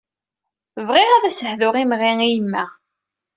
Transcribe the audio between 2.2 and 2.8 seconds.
i yemma.